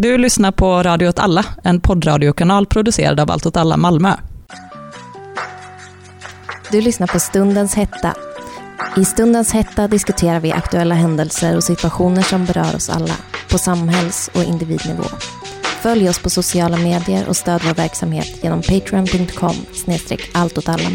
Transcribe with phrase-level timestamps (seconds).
[0.00, 4.14] Du lyssnar på Radio åt alla, en poddradiokanal producerad av Allt åt alla Malmö.
[6.72, 8.14] Du lyssnar på Stundens hetta.
[8.96, 13.14] I Stundens hetta diskuterar vi aktuella händelser och situationer som berör oss alla,
[13.50, 15.04] på samhälls och individnivå.
[15.62, 20.30] Följ oss på sociala medier och stöd vår verksamhet genom patreon.com snedstreck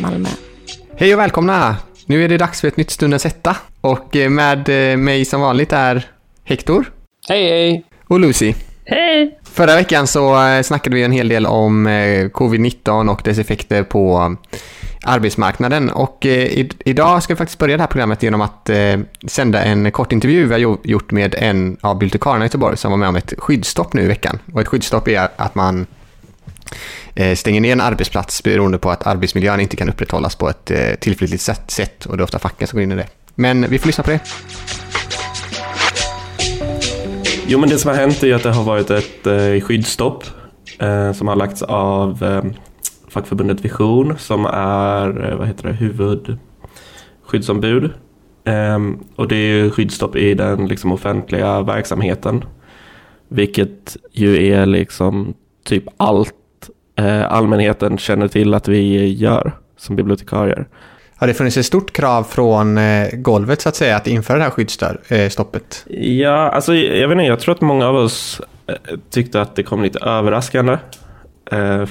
[0.01, 0.29] Malmö.
[0.95, 1.75] Hej och välkomna!
[2.05, 3.55] Nu är det dags för ett nytt Stundens hetta.
[3.81, 6.05] Och eh, med eh, mig som vanligt är
[6.43, 6.91] Hector.
[7.29, 7.85] Hej, hej!
[8.07, 8.53] Och Lucy.
[8.85, 9.39] Hej!
[9.43, 13.83] Förra veckan så eh, snackade vi en hel del om eh, covid-19 och dess effekter
[13.83, 14.17] på
[14.51, 14.59] eh,
[15.03, 15.89] arbetsmarknaden.
[15.89, 16.25] Och
[16.85, 20.45] idag ska vi faktiskt börja det här programmet genom att eh, sända en kort intervju
[20.45, 23.93] vi har gjort med en av bibliotekarierna i Göteborg som var med om ett skyddsstopp
[23.93, 24.39] nu i veckan.
[24.53, 25.85] Och ett skyddsstopp är att man
[27.15, 30.93] eh, stänger ner en arbetsplats beroende på att arbetsmiljön inte kan upprätthållas på ett eh,
[30.99, 33.07] tillförlitligt sätt, sätt och det är ofta facken som går in i det.
[33.35, 34.19] Men vi får lyssna på det.
[37.47, 40.23] Jo, men det som har hänt är att det har varit ett eh, skyddsstopp
[40.79, 42.43] eh, som har lagts av eh,
[43.07, 47.91] fackförbundet Vision som är eh, vad heter det, huvudskyddsombud.
[48.45, 52.43] Ehm, och det är skyddsstopp i den liksom, offentliga verksamheten.
[53.27, 55.33] Vilket ju är liksom
[55.65, 56.33] typ allt
[56.95, 60.67] eh, allmänheten känner till att vi gör som bibliotekarier.
[61.23, 64.43] Har det funnits ett stort krav från eh, golvet så att säga att införa det
[64.43, 65.85] här skyddsstoppet?
[65.87, 68.75] Ja, alltså jag vet inte, jag tror att många av oss eh,
[69.09, 70.77] tyckte att det kom lite överraskande.
[71.51, 71.85] Eh,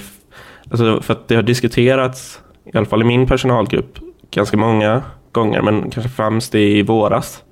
[0.71, 2.41] alltså för att det har diskuterats,
[2.75, 3.99] i alla fall i min personalgrupp,
[4.31, 5.03] ganska många
[5.33, 7.43] gånger, men kanske främst i våras.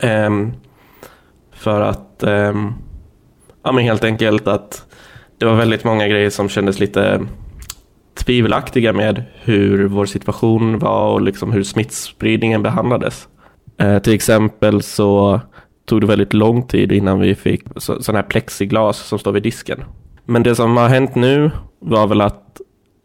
[0.00, 0.52] Ehm,
[1.52, 2.72] för att, ehm,
[3.64, 4.84] ja men helt enkelt att
[5.38, 7.20] det var väldigt många grejer som kändes lite
[8.14, 13.28] tvivelaktiga med hur vår situation var och liksom hur smittspridningen behandlades.
[13.78, 15.40] Eh, till exempel så
[15.86, 19.84] tog det väldigt lång tid innan vi fick sådana här plexiglas som står vid disken.
[20.24, 22.60] Men det som har hänt nu var väl att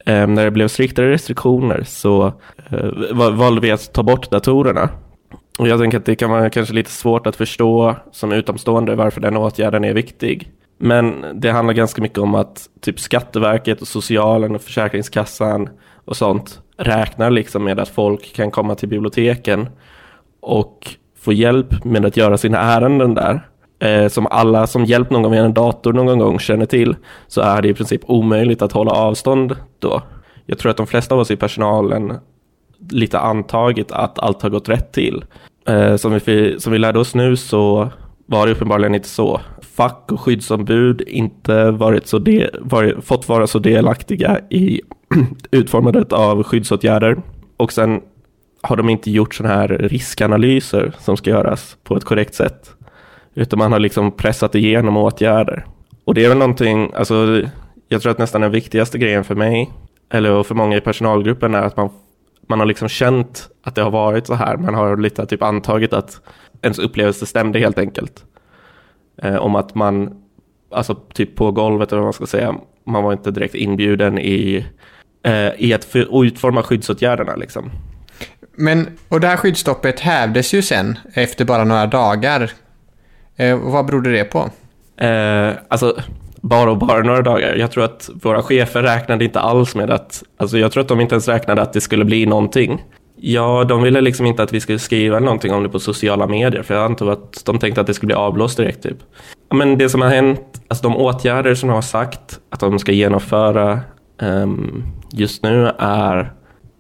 [0.06, 2.34] eh, när det blev striktare restriktioner så
[2.70, 4.90] eh, valde vi att ta bort datorerna.
[5.60, 9.22] Och jag tänker att det kan vara kanske lite svårt att förstå som utomstående varför
[9.22, 10.52] den åtgärden är viktig.
[10.82, 15.70] Men det handlar ganska mycket om att typ Skatteverket och socialen och Försäkringskassan
[16.06, 19.70] och sånt räknar liksom med att folk kan komma till biblioteken
[20.40, 23.48] och få hjälp med att göra sina ärenden där
[23.80, 26.96] eh, som alla som hjälpt någon med en dator någon gång känner till
[27.28, 30.02] så är det i princip omöjligt att hålla avstånd då.
[30.46, 32.14] Jag tror att de flesta av oss i personalen
[32.90, 35.26] lite antagit att allt har gått rätt till.
[35.68, 37.90] Eh, som, vi, som vi lärde oss nu så
[38.30, 39.42] var det uppenbarligen inte så.
[39.76, 44.82] Fack och skyddsombud inte varit så de, varit, fått vara så delaktiga i
[45.52, 47.22] utformandet av skyddsåtgärder.
[47.58, 48.02] Och sen
[48.62, 52.72] har de inte gjort sådana här riskanalyser som ska göras på ett korrekt sätt.
[53.34, 55.66] Utan man har liksom pressat igenom åtgärder.
[56.06, 57.42] Och det är väl någonting, alltså
[57.88, 59.70] jag tror att nästan den viktigaste grejen för mig,
[60.14, 61.90] eller för många i personalgruppen är att man,
[62.48, 64.58] man har liksom känt att det har varit så här.
[64.58, 66.22] Man har lite typ antagit att
[66.62, 68.24] ens upplevelse stämde helt enkelt.
[69.22, 70.24] Eh, om att man,
[70.72, 74.66] alltså typ på golvet eller vad man ska säga, man var inte direkt inbjuden i,
[75.24, 77.72] eh, i att för, utforma skyddsåtgärderna liksom.
[78.56, 82.52] Men, och det här skyddsstoppet hävdes ju sen efter bara några dagar.
[83.36, 84.50] Eh, vad berodde det på?
[85.06, 85.98] Eh, alltså,
[86.42, 87.56] bara och bara några dagar.
[87.56, 91.02] Jag tror att våra chefer räknade inte alls med att, alltså jag tror att de
[91.02, 92.84] inte ens räknade att det skulle bli någonting.
[93.22, 96.64] Ja, de ville liksom inte att vi skulle skriva någonting om det på sociala medier,
[96.64, 98.98] för jag antar att de tänkte att det skulle bli avblåst direkt typ.
[99.54, 102.92] Men det som har hänt, alltså de åtgärder som de har sagt att de ska
[102.92, 103.80] genomföra
[104.22, 106.34] um, just nu är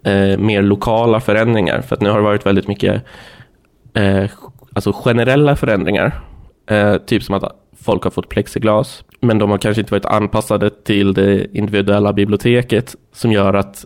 [0.08, 3.04] uh, mer lokala förändringar, för att nu har det varit väldigt mycket
[3.98, 4.30] uh,
[4.74, 6.22] alltså generella förändringar
[6.72, 7.44] Uh, typ som att
[7.84, 12.96] folk har fått plexiglas, men de har kanske inte varit anpassade till det individuella biblioteket
[13.14, 13.86] som gör att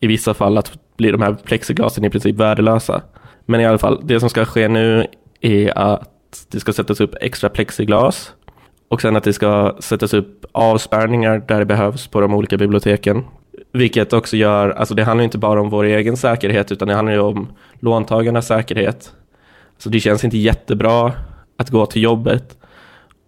[0.00, 3.02] i vissa fall att blir de här plexiglasen i princip värdelösa.
[3.46, 5.06] Men i alla fall, det som ska ske nu
[5.40, 8.32] är att det ska sättas upp extra plexiglas
[8.88, 13.24] och sen att det ska sättas upp avspärrningar där det behövs på de olika biblioteken.
[13.72, 17.12] Vilket också gör, alltså det handlar inte bara om vår egen säkerhet utan det handlar
[17.12, 17.48] ju om
[17.80, 19.12] låntagarnas säkerhet.
[19.78, 21.12] Så det känns inte jättebra
[21.56, 22.56] att gå till jobbet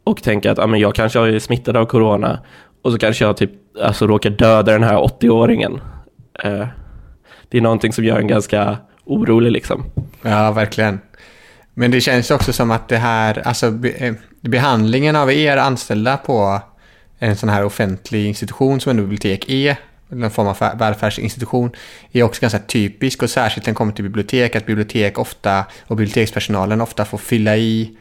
[0.04, 2.38] och tänka att ah, men jag kanske är smittad av corona
[2.82, 3.50] och så kanske jag typ
[3.82, 5.80] alltså, råkar döda den här 80-åringen.
[6.44, 6.66] Eh,
[7.52, 9.84] det är någonting som gör en ganska orolig liksom.
[10.22, 11.00] Ja, verkligen.
[11.74, 16.16] Men det känns också som att det här, alltså be, eh, behandlingen av er anställda
[16.16, 16.60] på
[17.18, 19.76] en sån här offentlig institution som en bibliotek är,
[20.10, 21.70] en form av välfärdsinstitution,
[22.12, 25.96] är också ganska typisk och särskilt när det kommer till bibliotek, att bibliotek ofta och
[25.96, 27.96] bibliotekspersonalen ofta får fylla i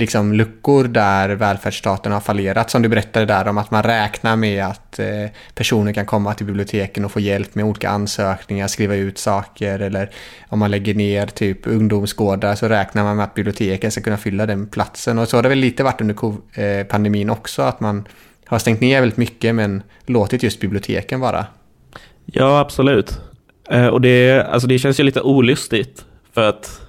[0.00, 2.70] liksom luckor där välfärdsstaten har fallerat.
[2.70, 5.06] Som du berättade där om att man räknar med att eh,
[5.54, 10.10] personer kan komma till biblioteken och få hjälp med olika ansökningar, skriva ut saker eller
[10.48, 14.46] om man lägger ner typ ungdomsgårdar så räknar man med att biblioteken ska kunna fylla
[14.46, 15.18] den platsen.
[15.18, 16.14] Och så har det väl lite varit under
[16.54, 18.08] eh, pandemin också att man
[18.46, 21.46] har stängt ner väldigt mycket men låtit just biblioteken vara.
[22.24, 23.20] Ja, absolut.
[23.70, 26.04] Eh, och det, alltså det känns ju lite olustigt
[26.34, 26.80] för att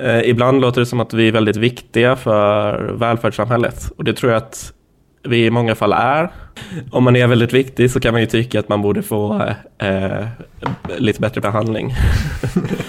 [0.00, 4.32] Eh, ibland låter det som att vi är väldigt viktiga för välfärdssamhället och det tror
[4.32, 4.72] jag att
[5.22, 6.32] vi i många fall är.
[6.90, 10.26] Om man är väldigt viktig så kan man ju tycka att man borde få eh,
[10.98, 11.94] lite bättre behandling.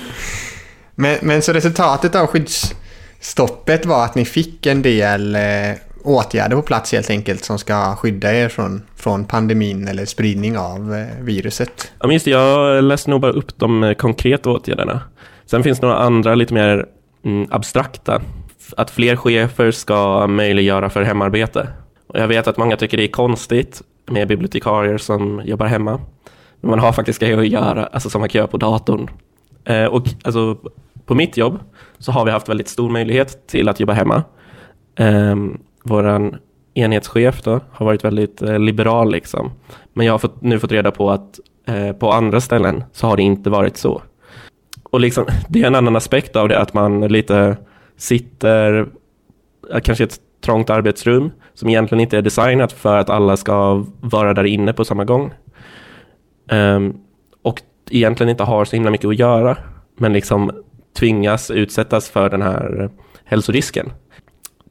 [0.96, 5.42] men, men så resultatet av skyddsstoppet var att ni fick en del eh,
[6.04, 10.96] åtgärder på plats helt enkelt som ska skydda er från, från pandemin eller spridning av
[10.96, 11.92] eh, viruset?
[12.00, 15.02] Ja, just det, jag läste nog bara upp de konkreta åtgärderna.
[15.46, 16.86] Sen finns det några andra lite mer
[17.24, 18.22] mm, abstrakta.
[18.78, 21.68] Att fler chefer ska möjliggöra för hemarbete.
[22.08, 26.00] Och jag vet att många tycker det är konstigt med bibliotekarier som jobbar hemma.
[26.62, 29.10] Men man har faktiskt grejer att göra, alltså som man kan göra på datorn.
[29.66, 30.58] Eh, och alltså,
[31.06, 31.60] på mitt jobb
[31.98, 34.24] så har vi haft väldigt stor möjlighet till att jobba hemma.
[34.96, 35.36] Eh,
[35.84, 36.40] Vår
[36.74, 39.52] enhetschef då har varit väldigt eh, liberal liksom.
[39.94, 43.18] Men jag har fått, nu fått reda på att eh, på andra ställen så har
[43.18, 44.02] det inte varit så
[44.90, 47.58] och liksom, det är en annan aspekt av det, att man lite
[47.98, 48.88] sitter,
[49.84, 54.34] kanske i ett trångt arbetsrum som egentligen inte är designat för att alla ska vara
[54.34, 55.34] där inne på samma gång.
[56.52, 56.98] Um,
[57.42, 59.58] och egentligen inte har så himla mycket att göra,
[59.98, 60.52] men liksom
[61.00, 62.90] tvingas utsättas för den här
[63.24, 63.92] hälsorisken.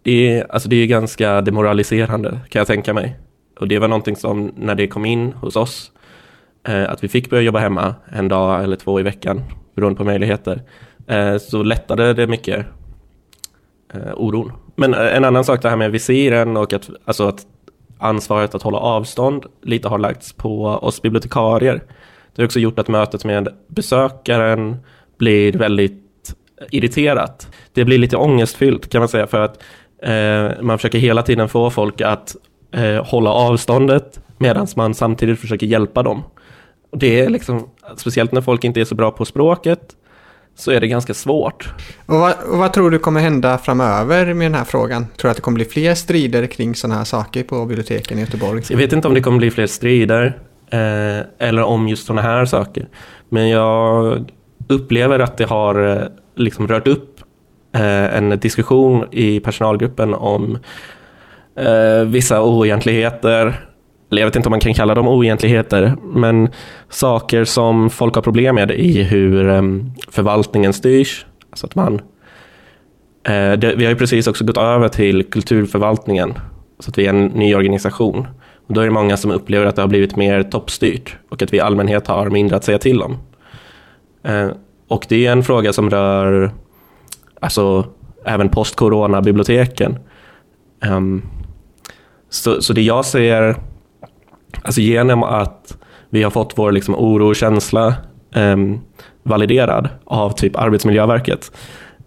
[0.03, 3.19] Det är, alltså det är ganska demoraliserande kan jag tänka mig.
[3.61, 5.93] Och det var någonting som när det kom in hos oss,
[6.69, 9.43] eh, att vi fick börja jobba hemma en dag eller två i veckan
[9.78, 10.62] beroende på möjligheter,
[11.06, 12.66] eh, så lättade det mycket
[13.94, 14.52] eh, oron.
[14.76, 17.46] Men eh, en annan sak det här med visiren och att, alltså att
[17.98, 21.82] ansvaret att hålla avstånd lite har lagts på oss bibliotekarier.
[22.34, 24.76] Det har också gjort att mötet med besökaren
[25.19, 26.34] blir väldigt
[26.70, 27.48] irriterat.
[27.72, 29.62] Det blir lite ångestfyllt kan man säga för att
[30.02, 32.36] eh, man försöker hela tiden få folk att
[32.72, 36.22] eh, hålla avståndet medan man samtidigt försöker hjälpa dem.
[36.90, 39.81] Och det är liksom, speciellt när folk inte är så bra på språket,
[40.58, 41.69] så är det ganska svårt.
[42.06, 45.06] Och vad, och vad, tror du kommer hända framöver med den här frågan?
[45.06, 48.20] Tror du att det kommer bli fler strider kring sådana här saker på biblioteken i
[48.20, 48.62] Göteborg?
[48.70, 50.38] Jag vet inte om det kommer bli fler strider
[50.70, 52.88] eh, eller om just sådana här saker.
[53.29, 54.25] Men jag
[54.69, 56.02] upplever att det har eh,
[56.37, 57.20] liksom rört upp
[57.75, 60.58] eh, en diskussion i personalgruppen om
[61.56, 63.68] eh, vissa oegentligheter
[64.08, 66.49] jag vet inte om man kan kalla dem oegentligheter, men
[66.88, 71.26] saker som folk har problem med i hur ehm, förvaltningen styrs.
[71.50, 71.94] Alltså att man,
[73.25, 76.34] eh, det, vi har ju precis också gått över till kulturförvaltningen,
[76.78, 78.26] så att vi är en ny organisation.
[78.66, 81.52] Och då är det många som upplever att det har blivit mer toppstyrt och att
[81.52, 83.16] vi i allmänhet har mindre att säga till om.
[84.22, 84.49] Eh,
[84.88, 86.50] och det är en fråga som rör
[87.40, 87.87] alltså,
[88.25, 89.99] även post-corona-biblioteken.
[90.84, 91.22] Ehm,
[92.31, 93.56] så, så det jag ser
[94.62, 95.79] Alltså genom att
[96.11, 97.95] vi har fått vår liksom oro och känsla
[98.35, 98.81] um,
[99.23, 101.53] validerad av typ Arbetsmiljöverket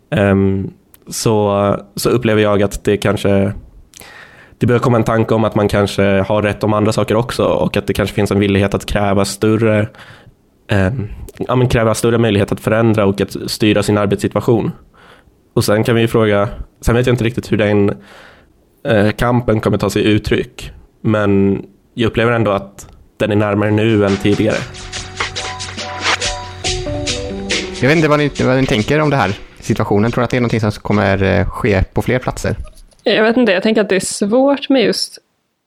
[0.10, 0.74] um,
[1.08, 3.54] så, så upplever jag att det kanske
[4.58, 7.44] det börjar komma en tanke om att man kanske har rätt om andra saker också
[7.44, 9.88] och att det kanske finns en villighet att kräva större
[10.72, 11.08] um,
[11.48, 14.72] ja, men kräva större möjlighet att förändra och att styra sin arbetssituation.
[15.54, 16.50] Och sen kan vi fråga,
[16.82, 17.94] sen vet jag inte riktigt hur den
[18.84, 20.72] eh, kampen kommer ta sig uttryck,
[21.02, 21.62] men
[21.94, 24.58] jag upplever ändå att den är närmare nu än tidigare.
[27.82, 30.12] Jag vet inte vad ni, vad ni tänker om det här situationen.
[30.12, 32.56] Tror du att det är någonting som kommer eh, ske på fler platser?
[33.04, 35.18] Jag vet inte, jag tänker att det är svårt med just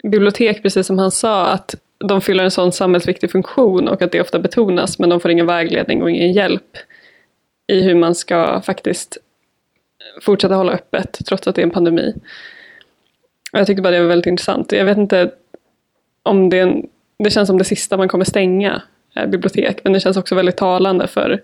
[0.02, 1.74] bibliotek, precis som han sa, att
[2.08, 5.46] de fyller en sån samhällsviktig funktion och att det ofta betonas, men de får ingen
[5.46, 6.76] vägledning och ingen hjälp
[7.66, 9.18] i hur man ska faktiskt
[10.22, 12.14] fortsätta hålla öppet trots att det är en pandemi.
[13.52, 14.72] Jag tyckte bara det var väldigt intressant.
[14.72, 15.30] Jag vet inte,
[16.24, 16.86] om det, en,
[17.18, 18.82] det känns som det sista man kommer stänga,
[19.14, 21.42] är bibliotek, men det känns också väldigt talande för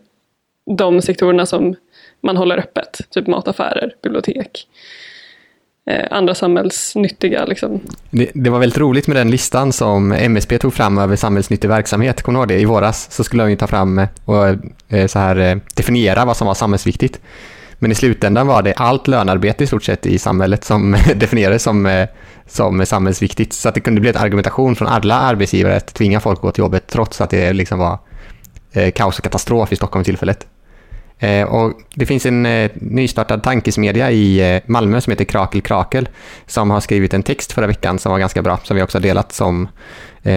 [0.77, 1.75] de sektorerna som
[2.21, 4.67] man håller öppet, typ mataffärer, bibliotek.
[5.87, 7.45] Eh, andra samhällsnyttiga.
[7.45, 7.81] Liksom.
[8.11, 12.23] Det, det, var väldigt roligt med den listan som MSB tog fram över samhällsnyttig verksamhet.
[12.23, 12.61] Kommer du ihåg det?
[12.61, 14.47] I våras så skulle de ju ta fram eh, och
[14.89, 17.21] eh, så här, eh, definiera vad som var samhällsviktigt.
[17.83, 21.87] Men i slutändan var det allt lönarbete i stort sett i samhället som definierades som,
[21.87, 22.09] eh,
[22.47, 23.53] som samhällsviktigt.
[23.53, 26.53] Så att det kunde bli en argumentation från alla arbetsgivare att tvinga folk att gå
[26.53, 27.99] till jobbet trots att det liksom var
[28.73, 30.47] eh, kaos och katastrof i Stockholm tillfället.
[31.21, 36.09] Eh, och det finns en eh, nystartad tankesmedja i eh, Malmö som heter Krakel Krakel
[36.47, 39.03] som har skrivit en text förra veckan som var ganska bra, som vi också har
[39.03, 39.69] delat som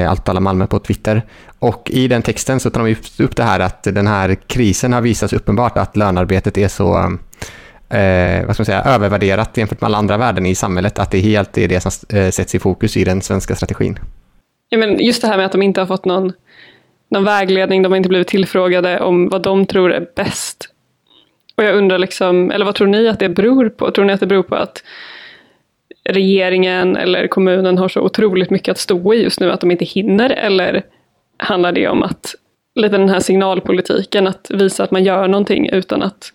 [0.08, 1.22] Allt alla Malmö på Twitter.
[1.60, 5.02] Och i den texten så tar de upp det här att den här krisen har
[5.02, 6.98] visat uppenbart att lönarbetet är så
[7.90, 11.20] eh, vad ska man säga, övervärderat jämfört med alla andra värden i samhället, att det
[11.20, 11.92] helt är det som
[12.32, 14.00] sätts i fokus i den svenska strategin.
[14.70, 16.34] Ja, men just det här med att de inte har fått någon,
[17.10, 20.73] någon vägledning, de har inte blivit tillfrågade om vad de tror är bäst.
[21.56, 23.92] Och jag undrar, liksom, eller vad tror ni att det beror på?
[23.92, 24.84] Tror ni att det beror på att
[26.04, 29.86] regeringen eller kommunen har så otroligt mycket att stå i just nu att de inte
[29.86, 30.30] hinner?
[30.30, 30.84] Eller
[31.38, 32.36] handlar det om att
[32.76, 36.34] lite den här signalpolitiken, att visa att man gör någonting utan att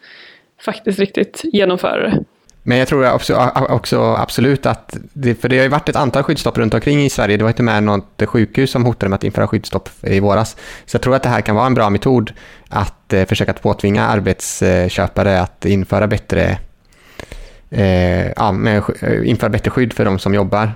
[0.61, 2.25] faktiskt riktigt genomföra det?
[2.69, 6.23] Men jag tror också, också absolut att, det, för det har ju varit ett antal
[6.23, 7.37] skyddsstopp runt omkring i Sverige.
[7.37, 10.57] Det var inte med något sjukhus som hotade med att införa skyddsstopp i våras.
[10.87, 12.33] Så jag tror att det här kan vara en bra metod
[12.69, 16.59] att eh, försöka påtvinga arbetsköpare att införa bättre,
[17.71, 20.73] eh, ja, med, eh, införa bättre skydd för de som jobbar.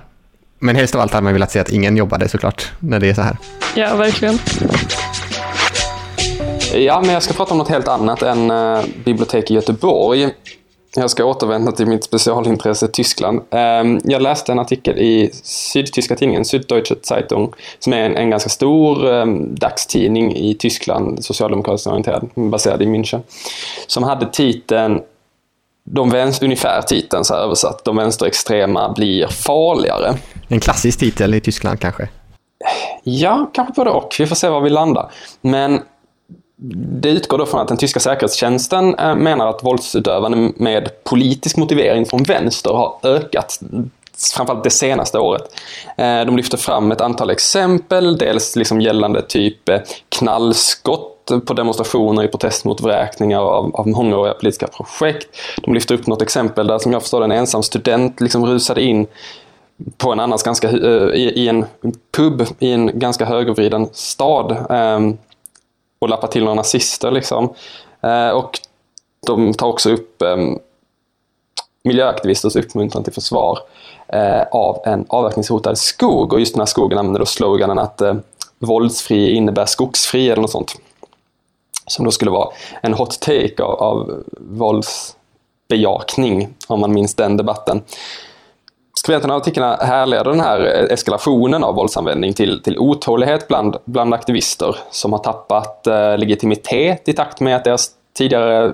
[0.59, 3.13] Men helst av allt hade man velat se att ingen jobbade såklart, när det är
[3.13, 3.37] så här.
[3.75, 4.39] Ja, verkligen.
[6.73, 10.29] Ja, men jag ska prata om något helt annat än uh, bibliotek i Göteborg.
[10.95, 13.41] Jag ska återvända till mitt specialintresse Tyskland.
[13.49, 18.49] Um, jag läste en artikel i sydtyska tidningen Süddeutsche Zeitung som är en, en ganska
[18.49, 23.21] stor um, dagstidning i Tyskland, socialdemokratiskt orienterad, baserad i München.
[23.87, 25.01] Som hade titeln
[25.83, 30.13] de vänster, ungefär titeln så här översatt, de vänsterextrema blir farligare.
[30.47, 32.09] En klassisk titel i Tyskland kanske?
[33.03, 34.15] Ja, kanske både och.
[34.19, 35.11] Vi får se var vi landar.
[35.41, 35.81] Men
[37.01, 42.05] det utgår då från att den tyska säkerhetstjänsten eh, menar att våldsutövande med politisk motivering
[42.05, 43.59] från vänster har ökat
[44.35, 45.41] framförallt det senaste året.
[45.97, 49.79] Eh, de lyfter fram ett antal exempel, dels liksom gällande typ eh,
[50.09, 51.09] knallskott
[51.45, 55.37] på demonstrationer i protest mot vräkningar av, av mångåriga politiska projekt.
[55.61, 59.07] De lyfter upp något exempel där, som jag förstår en ensam student liksom rusade in
[59.97, 61.65] på en annans ganska, i, i en
[62.11, 65.17] pub i en ganska högervriden stad ehm,
[66.03, 67.11] och lappa till några nazister.
[67.11, 67.53] Liksom.
[68.01, 68.59] Eh, och
[69.27, 70.37] de tar också upp eh,
[71.83, 73.59] miljöaktivisters uppmuntran till försvar
[74.07, 76.33] eh, av en avverkningshotad skog.
[76.33, 78.15] Och just den här skogen använder då sloganen att eh,
[78.59, 80.75] våldsfri innebär skogsfri eller något sånt.
[81.87, 82.49] Som då skulle vara
[82.81, 87.81] en hot take av, av våldsbejakning, om man minns den debatten.
[89.03, 94.13] Skribenterna och artiklarna härleder den här eh, eskalationen av våldsanvändning till, till otålighet bland, bland
[94.13, 98.71] aktivister som har tappat eh, legitimitet i takt med att deras tidigare eh,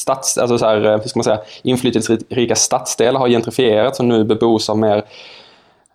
[0.00, 4.24] stats, alltså så här, eh, hur ska man säga, inflytelserika stadsdelar har gentrifierats och nu
[4.24, 5.04] bebos av mer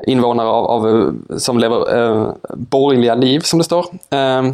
[0.08, 3.86] invånare av, av som lever eh, borgerliga liv, som det står.
[4.10, 4.52] Eh,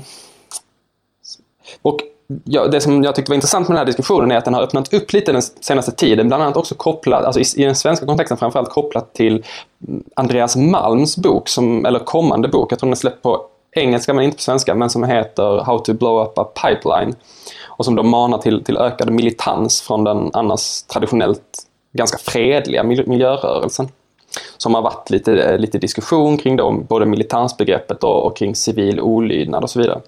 [1.81, 1.99] och
[2.43, 4.61] ja, det som jag tyckte var intressant med den här diskussionen är att den har
[4.61, 8.05] öppnat upp lite den senaste tiden, bland annat också kopplat, alltså i, i den svenska
[8.05, 9.45] kontexten framförallt kopplat till
[10.15, 14.23] Andreas Malms bok, som, eller kommande bok, jag tror den är släppt på engelska men
[14.23, 17.15] inte på svenska, men som heter How to blow up a pipeline.
[17.67, 21.41] Och som då manar till, till ökad militans från den annars traditionellt
[21.93, 23.87] ganska fredliga miljörörelsen.
[24.57, 29.63] Som har varit lite, lite diskussion kring då, både militansbegreppet och, och kring civil olydnad
[29.63, 30.01] och så vidare.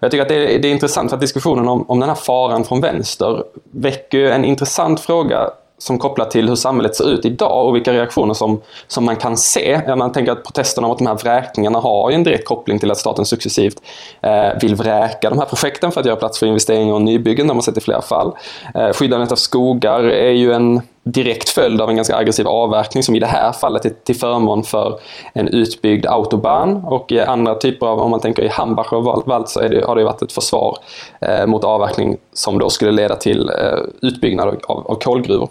[0.00, 2.16] Jag tycker att det är, det är intressant för att diskussionen om, om den här
[2.16, 7.66] faran från vänster väcker en intressant fråga som kopplar till hur samhället ser ut idag
[7.66, 9.96] och vilka reaktioner som, som man kan se.
[9.96, 13.24] Man tänker att protesterna mot de här vräkningarna har en direkt koppling till att staten
[13.24, 13.82] successivt
[14.20, 17.50] eh, vill vräka de här projekten för att göra plats för investeringar och nybyggen, det
[17.50, 18.32] har man sett i flera fall.
[18.74, 23.16] Eh, skyddandet av skogar är ju en direkt följd av en ganska aggressiv avverkning som
[23.16, 25.00] i det här fallet är till förmån för
[25.32, 29.48] en utbyggd autobahn och i andra typer av, om man tänker i Hambach och Wald
[29.48, 30.78] så det, har det varit ett försvar
[31.20, 35.48] eh, mot avverkning som då skulle leda till eh, utbyggnad av, av kolgruvor.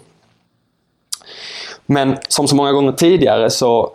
[1.86, 3.90] Men som så många gånger tidigare så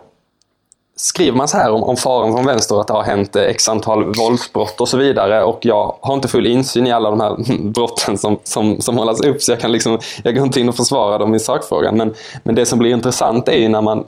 [1.02, 3.68] skriver man så här om, om faran från vänster att det har hänt eh, x
[3.68, 7.36] antal våldsbrott och så vidare och jag har inte full insyn i alla de här
[7.70, 10.76] brotten som, som, som hållas upp så jag kan liksom, jag går inte in och
[10.76, 11.96] försvara dem i sakfrågan.
[11.96, 14.04] Men, men det som blir intressant är ju när man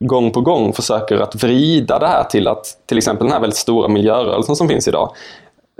[0.00, 3.58] gång på gång försöker att vrida det här till att till exempel den här väldigt
[3.58, 5.12] stora miljörörelsen som finns idag,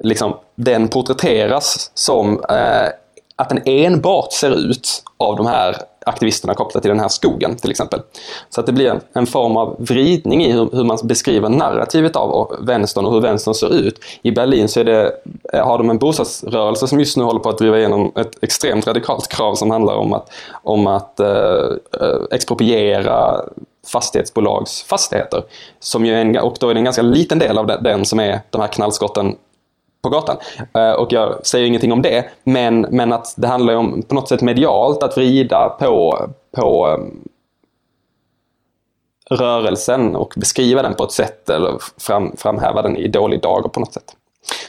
[0.03, 2.89] liksom, den porträtteras som eh,
[3.39, 5.77] att den enbart ser ut av de här
[6.07, 8.01] aktivisterna kopplat till den här skogen till exempel.
[8.51, 12.57] Så att det blir en form av vridning i hur, hur man beskriver narrativet av
[12.61, 14.01] vänstern och hur vänstern ser ut.
[14.23, 15.13] I Berlin så är det,
[15.53, 18.87] eh, har de en bostadsrörelse som just nu håller på att driva igenom ett extremt
[18.87, 20.31] radikalt krav som handlar om att,
[20.63, 21.29] om att eh,
[22.01, 23.41] eh expropriera
[23.87, 25.43] fastighetsbolags fastigheter.
[25.81, 28.41] Som ju en, och då är det en ganska liten del av den som är
[28.51, 29.37] de här knallskotten
[30.11, 30.37] på gatan.
[30.75, 34.15] Eh, och jag säger ingenting om det, men, men att det handlar ju om på
[34.15, 37.25] något sätt medialt att vrida på, på ehm,
[39.31, 43.81] rörelsen och beskriva den på ett sätt eller fram, framhäva den i dålig dager på
[43.81, 44.15] något sätt.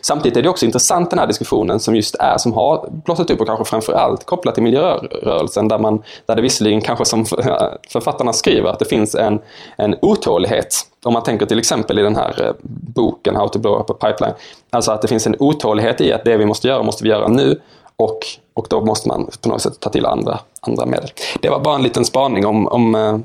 [0.01, 3.41] Samtidigt är det också intressant den här diskussionen som just är, som har blossat upp
[3.41, 7.25] och kanske framförallt kopplat till miljörörelsen där, man, där det visserligen kanske som
[7.89, 9.39] författarna skriver att det finns en,
[9.77, 10.75] en otålighet.
[11.03, 12.51] Om man tänker till exempel i den här eh,
[12.95, 14.33] boken How to blow up a pipeline.
[14.69, 17.27] Alltså att det finns en otålighet i att det vi måste göra måste vi göra
[17.27, 17.61] nu
[17.95, 18.19] och,
[18.53, 21.09] och då måste man på något sätt ta till andra, andra medel.
[21.41, 23.19] Det var bara en liten spaning om, om, eh,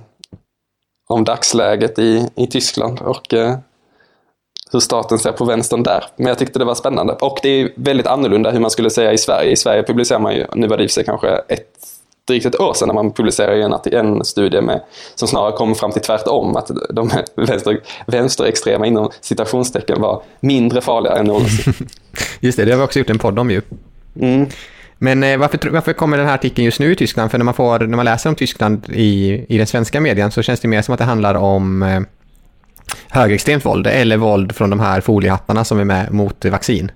[1.08, 3.56] om dagsläget i, i Tyskland och eh,
[4.74, 6.04] hur staten ser på vänstern där.
[6.16, 7.12] Men jag tyckte det var spännande.
[7.12, 9.50] Och det är väldigt annorlunda hur man skulle säga i Sverige.
[9.50, 11.66] I Sverige publicerar man ju, nu var det i sig kanske ett,
[12.28, 14.80] drygt ett år sedan när man publicerade en, en studie med,
[15.14, 16.56] som snarare kom fram till tvärtom.
[16.56, 21.74] Att de vänster, vänsterextrema inom citationstecken var mindre farliga än någonsin.
[22.40, 23.62] Just det, det har vi också gjort en podd om ju.
[24.20, 24.46] Mm.
[24.98, 27.30] Men eh, varför, varför kommer den här artikeln just nu i Tyskland?
[27.30, 30.42] För när man, får, när man läser om Tyskland i, i den svenska medien så
[30.42, 32.00] känns det mer som att det handlar om eh,
[33.10, 36.90] högerextremt våld eller våld från de här foliehattarna som är med mot vaccin.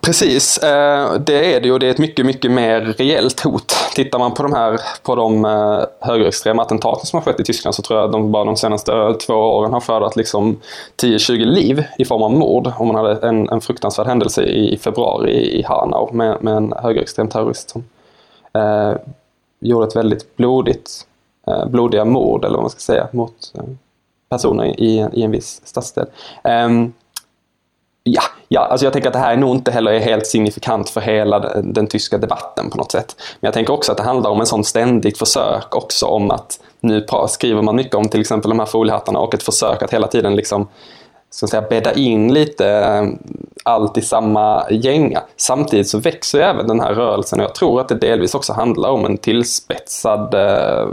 [0.00, 3.74] Precis, eh, det är det och det är ett mycket, mycket mer reellt hot.
[3.94, 7.74] Tittar man på de här på de eh, högerextrema attentaten som har skett i Tyskland
[7.74, 10.60] så tror jag att de bara de senaste två åren har skördat liksom
[11.02, 12.72] 10-20 liv i form av mord.
[12.78, 17.28] Om man hade en, en fruktansvärd händelse i februari i Hanau med, med en högerextrem
[17.28, 17.84] terrorist som
[18.52, 18.92] eh,
[19.60, 21.06] gjorde ett väldigt blodigt,
[21.46, 23.64] eh, blodiga mord eller vad man ska säga mot eh,
[24.30, 26.06] personer i, i en viss stadsdel.
[26.44, 26.92] Um,
[28.02, 31.00] ja, ja, alltså jag tänker att det här nog inte heller är helt signifikant för
[31.00, 33.16] hela den, den, tyska debatten på något sätt.
[33.40, 36.60] Men jag tänker också att det handlar om en sån ständigt försök också om att
[36.80, 40.06] nu skriver man mycket om till exempel de här foliehattarna och ett försök att hela
[40.06, 40.68] tiden liksom
[41.30, 43.18] ska säga, bädda in lite ehm,
[43.64, 45.22] allt i samma gänga.
[45.36, 48.52] Samtidigt så växer ju även den här rörelsen och jag tror att det delvis också
[48.52, 50.88] handlar om en tillspetsad eh,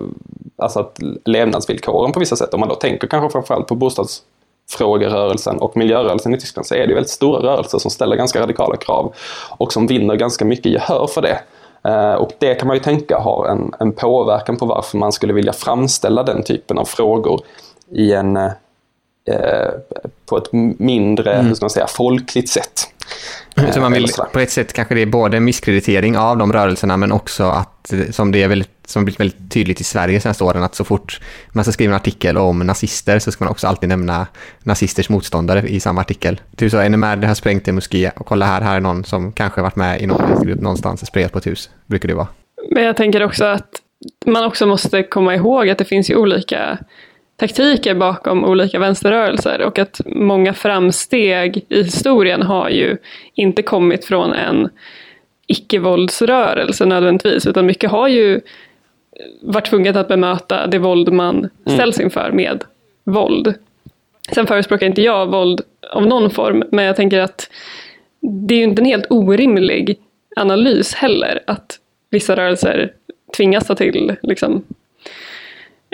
[0.57, 2.53] alltså att levnadsvillkoren på vissa sätt.
[2.53, 6.93] Om man då tänker kanske framförallt på bostadsfrågerörelsen och miljörörelsen i Tyskland så är det
[6.93, 9.13] väldigt stora rörelser som ställer ganska radikala krav
[9.57, 11.39] och som vinner ganska mycket gehör för det.
[11.83, 15.33] Eh, och det kan man ju tänka har en, en påverkan på varför man skulle
[15.33, 17.41] vilja framställa den typen av frågor
[17.91, 18.51] i en, eh,
[20.25, 21.45] på ett mindre mm.
[21.45, 22.93] hur ska man säga, folkligt sätt.
[23.73, 27.11] Så man vill, på ett sätt kanske det är både misskreditering av de rörelserna men
[27.11, 30.75] också att, som det är väldigt, som blivit väldigt tydligt i Sverige senaste åren, att
[30.75, 31.21] så fort
[31.51, 34.27] man ska skriva en artikel om nazister så ska man också alltid nämna
[34.63, 36.41] nazisters motståndare i samma artikel.
[36.55, 39.61] Typ så, NMR har sprängt en moské och kolla här, här är någon som kanske
[39.61, 42.27] varit med i någon grupp någonstans och sprayat på ett hus, brukar det vara.
[42.71, 43.69] Men jag tänker också att
[44.25, 46.77] man också måste komma ihåg att det finns ju olika
[47.39, 52.97] taktiker bakom olika vänsterrörelser och att många framsteg i historien har ju
[53.35, 54.69] inte kommit från en
[55.47, 58.41] icke-våldsrörelse nödvändigtvis, utan mycket har ju
[59.41, 61.49] varit tvunget att bemöta det våld man mm.
[61.65, 62.63] ställs inför med
[63.03, 63.53] våld.
[64.31, 67.49] Sen förespråkar inte jag våld av någon form, men jag tänker att
[68.19, 69.99] det är ju inte en helt orimlig
[70.35, 72.93] analys heller, att vissa rörelser
[73.37, 74.63] tvingas ta till liksom,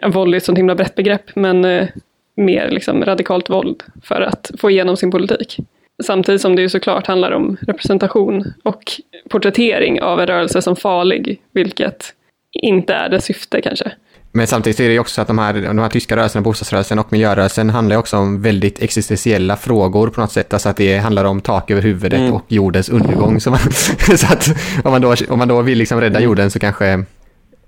[0.07, 1.87] våld är ett sånt himla brett begrepp, men eh,
[2.35, 5.57] mer liksom radikalt våld för att få igenom sin politik.
[6.03, 8.83] Samtidigt som det ju såklart handlar om representation och
[9.29, 12.13] porträttering av en rörelse som farlig, vilket
[12.53, 13.91] inte är dess syfte kanske.
[14.35, 17.69] Men samtidigt är det också att de här, de här tyska rörelserna, bostadsrörelsen och miljörörelsen
[17.69, 20.53] handlar också om väldigt existentiella frågor på något sätt.
[20.53, 22.33] Alltså att det handlar om tak över huvudet mm.
[22.33, 23.39] och jordens undergång.
[23.39, 23.59] Så, man,
[24.17, 24.49] så att
[24.83, 27.05] om man då, om man då vill liksom rädda jorden så kanske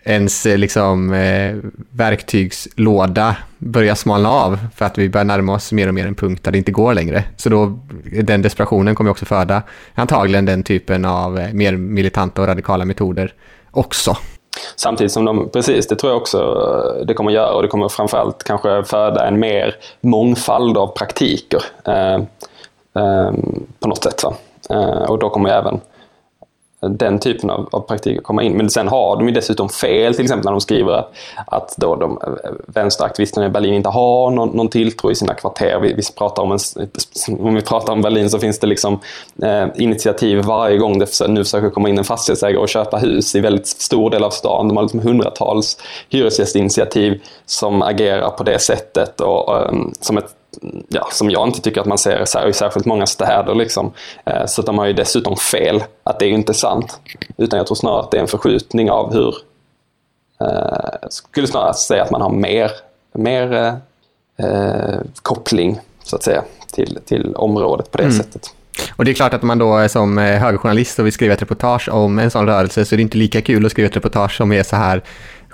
[0.03, 1.55] ens liksom, eh,
[1.91, 6.43] verktygslåda börjar smalna av för att vi börjar närma oss mer och mer en punkt
[6.43, 7.23] där det inte går längre.
[7.37, 7.79] Så då,
[8.23, 13.33] den desperationen kommer också föda antagligen den typen av eh, mer militanta och radikala metoder
[13.71, 14.17] också.
[14.75, 17.89] Samtidigt som de, precis, det tror jag också eh, det kommer göra och det kommer
[17.89, 22.15] framförallt kanske föda en mer mångfald av praktiker eh,
[22.95, 23.31] eh,
[23.79, 24.23] på något sätt.
[24.23, 24.33] Va?
[24.69, 25.79] Eh, och då kommer även
[26.89, 28.53] den typen av, av praktik komma in.
[28.53, 31.11] Men sen har de ju dessutom fel, till exempel när de skriver att,
[31.45, 35.79] att då de eh, vänsteraktivisterna i Berlin inte har någon, någon tilltro i sina kvarter.
[35.79, 36.59] Vi, vi, pratar om en,
[37.39, 38.99] om vi pratar om Berlin så finns det liksom
[39.43, 43.39] eh, initiativ varje gång det nu försöker komma in en fastighetsägare och köpa hus i
[43.39, 44.67] väldigt stor del av stan.
[44.67, 45.77] De har liksom hundratals
[46.09, 50.35] hyresgästinitiativ som agerar på det sättet och och som ett
[50.87, 53.55] ja, som jag inte tycker att man ser i särskilt många städer.
[53.55, 53.91] Liksom.
[54.25, 56.99] Eh, så de har ju dessutom fel, att det är inte sant.
[57.37, 59.35] Utan jag tror snarare att det är en förskjutning av hur...
[60.41, 62.71] Eh, skulle snarare säga att man har mer,
[63.13, 63.77] mer
[64.37, 68.17] eh, koppling, så att säga, till, till området på det mm.
[68.17, 68.53] sättet.
[68.95, 71.89] Och det är klart att man då som eh, högerjournalist och vill skriva ett reportage
[71.89, 74.51] om en sån rörelse så är det inte lika kul att skriva ett reportage som
[74.51, 75.01] är så här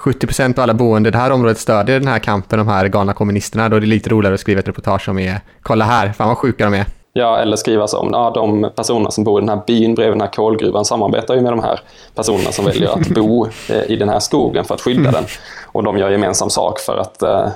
[0.01, 3.13] 70% av alla boende i det här området stödjer den här kampen, de här galna
[3.13, 3.69] kommunisterna.
[3.69, 6.37] Då är det lite roligare att skriva ett reportage som är kolla här, fan vad
[6.37, 6.85] sjuka de är.
[7.13, 10.21] Ja, eller skriva som ja, de personerna som bor i den här byn bredvid den
[10.21, 11.79] här kolgruvan samarbetar ju med de här
[12.15, 15.13] personerna som väljer att bo eh, i den här skogen för att skydda mm.
[15.13, 15.23] den.
[15.65, 17.47] Och de gör gemensam sak för att, eh,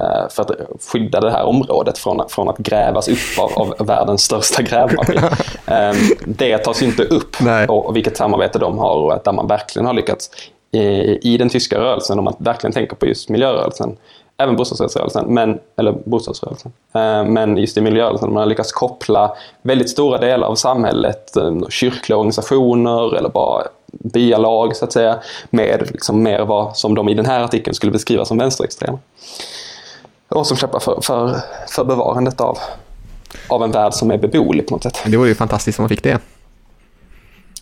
[0.00, 0.50] eh, för att
[0.92, 5.20] skydda det här området från, från att grävas upp av, av världens största grävmaskin.
[5.66, 7.36] Ehm, det tas ju inte upp,
[7.68, 10.30] och, och vilket samarbete de har och att där man verkligen har lyckats
[11.22, 13.96] i den tyska rörelsen, om man verkligen tänker på just miljörörelsen,
[14.36, 16.72] även bostadsrättsrörelsen, men, eller bostadsrörelsen.
[16.94, 21.68] Eh, men just i miljörörelsen, man har lyckats koppla väldigt stora delar av samhället, eh,
[21.68, 23.62] kyrkliga organisationer eller bara
[23.92, 25.18] byalag så att säga,
[25.50, 28.98] med liksom mer vad som de i den här artikeln skulle beskriva som vänsterextrema.
[30.28, 31.36] Och som kämpar för, för,
[31.68, 32.58] för bevarandet av,
[33.48, 35.02] av en värld som är beboelig på något sätt.
[35.06, 36.18] Det vore ju fantastiskt om man fick det.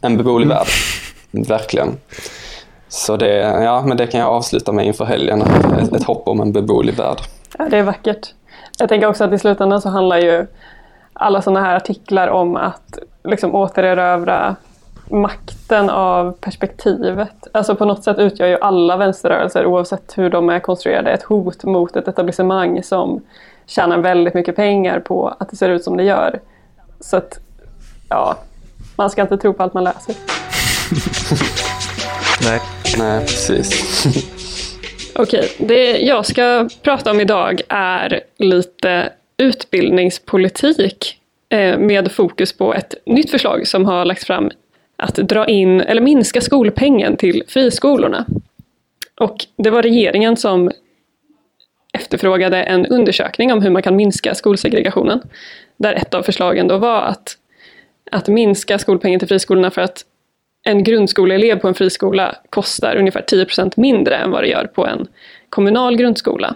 [0.01, 0.57] En beboelig mm.
[0.57, 0.69] värld,
[1.31, 1.97] verkligen.
[2.95, 6.41] Så det, ja, men det kan jag avsluta med inför helgen, ett, ett hopp om
[6.41, 7.19] en beboelig värld.
[7.59, 8.35] Ja, det är vackert.
[8.79, 10.47] Jag tänker också att i slutändan så handlar ju
[11.13, 14.57] alla sådana här artiklar om att liksom återerövra
[15.11, 17.47] makten av perspektivet.
[17.53, 21.65] Alltså på något sätt utgör ju alla vänsterrörelser, oavsett hur de är konstruerade, ett hot
[21.65, 23.21] mot ett etablissemang som
[23.67, 26.41] tjänar väldigt mycket pengar på att det ser ut som det gör.
[27.01, 27.39] Så att,
[28.09, 28.37] ja,
[28.97, 30.15] man ska inte tro på allt man läser.
[32.51, 32.61] Nej.
[32.99, 34.05] Nej, precis.
[35.15, 42.95] Okej, det jag ska prata om idag är lite utbildningspolitik eh, med fokus på ett
[43.07, 44.51] nytt förslag som har lagts fram
[44.97, 48.27] att dra in eller minska skolpengen till friskolorna.
[49.21, 50.71] Och det var regeringen som
[51.93, 55.21] efterfrågade en undersökning om hur man kan minska skolsegregationen.
[55.77, 57.37] Där ett av förslagen då var att,
[58.11, 60.05] att minska skolpengen till friskolorna för att
[60.65, 65.07] en grundskoleelev på en friskola kostar ungefär 10% mindre än vad det gör på en
[65.49, 66.55] kommunal grundskola.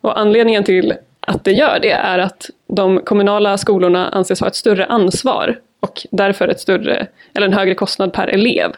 [0.00, 4.54] Och anledningen till att det gör det är att de kommunala skolorna anses ha ett
[4.54, 8.72] större ansvar och därför ett större, eller en högre kostnad per elev.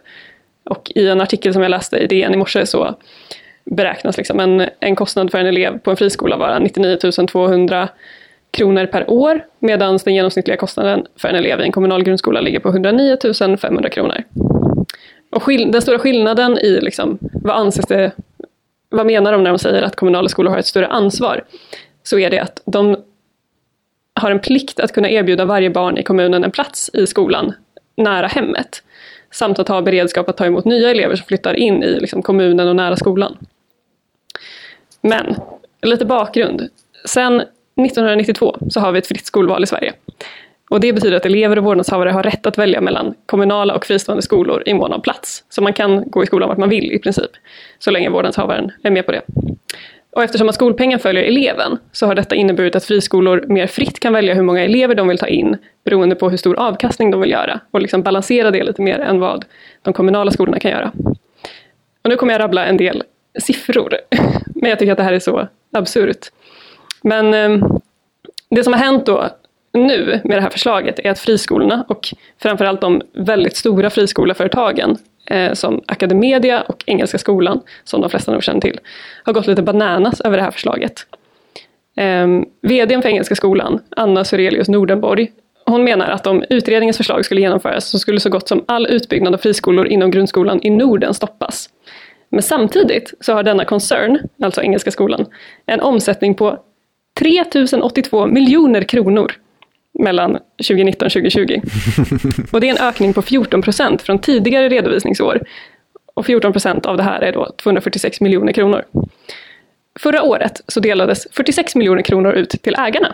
[0.65, 2.95] Och i en artikel som jag läste i DN i morse så
[3.65, 6.97] beräknas liksom en, en kostnad för en elev på en friskola vara 99
[7.29, 7.89] 200
[8.55, 12.61] kronor per år medan den genomsnittliga kostnaden för en elev i en kommunal grundskola ligger
[12.61, 14.23] på 109 500 kronor.
[15.31, 18.13] Och den stora skillnaden i liksom, vad anses det,
[18.89, 21.45] vad menar de när de säger att kommunala skolor har ett större ansvar?
[22.03, 22.97] Så är det att de
[24.21, 27.53] har en plikt att kunna erbjuda varje barn i kommunen en plats i skolan
[27.97, 28.83] nära hemmet.
[29.31, 32.69] Samt att ha beredskap att ta emot nya elever som flyttar in i liksom, kommunen
[32.69, 33.37] och nära skolan.
[35.01, 35.35] Men,
[35.83, 36.69] lite bakgrund.
[37.05, 37.43] Sen
[37.77, 39.93] 1992 så har vi ett fritt skolval i Sverige.
[40.71, 44.23] Och det betyder att elever och vårdnadshavare har rätt att välja mellan kommunala och fristående
[44.23, 45.45] skolor i mån av plats.
[45.49, 47.31] Så man kan gå i skolan vart man vill i princip,
[47.79, 49.23] så länge vårdnadshavaren är med på det.
[50.11, 54.13] Och eftersom att skolpengen följer eleven så har detta inneburit att friskolor mer fritt kan
[54.13, 57.31] välja hur många elever de vill ta in beroende på hur stor avkastning de vill
[57.31, 59.45] göra och liksom balansera det lite mer än vad
[59.83, 60.93] de kommunala skolorna kan göra.
[62.03, 63.03] Och nu kommer jag rabbla en del
[63.39, 63.95] siffror,
[64.55, 66.31] men jag tycker att det här är så absurt.
[67.05, 67.69] Men eh,
[68.51, 69.29] det som har hänt då
[69.73, 75.53] nu med det här förslaget är att friskolorna och framförallt de väldigt stora friskoleföretagen eh,
[75.53, 78.81] som Academedia och Engelska skolan, som de flesta nog känner till,
[79.25, 81.07] har gått lite bananas över det här förslaget.
[81.97, 82.27] Eh,
[82.61, 85.33] VDn för Engelska skolan, Anna Surelius Nordenborg,
[85.67, 89.35] hon menar att om utredningens förslag skulle genomföras så skulle så gott som all utbyggnad
[89.35, 91.71] av friskolor inom grundskolan i Norden stoppas.
[92.29, 95.27] Men samtidigt så har denna koncern, alltså Engelska skolan,
[95.67, 96.59] en omsättning på
[97.19, 99.33] 3082 miljoner kronor
[99.99, 101.61] mellan 2019 och 2020.
[102.53, 105.41] Och det är en ökning på 14 procent från tidigare redovisningsår.
[106.15, 108.85] Och 14 procent av det här är då 246 miljoner kronor.
[110.01, 113.13] Förra året så delades 46 miljoner kronor ut till ägarna.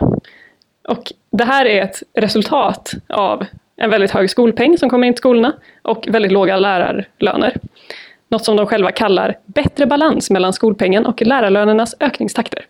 [0.89, 5.19] Och det här är ett resultat av en väldigt hög skolpeng som kommer in till
[5.19, 7.57] skolorna och väldigt låga lärarlöner.
[8.29, 12.67] Något som de själva kallar bättre balans mellan skolpengen och lärarlönernas ökningstakter.